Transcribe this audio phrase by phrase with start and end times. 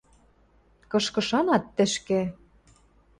[0.91, 2.21] –Кышкы шанат, тӹшкӹ.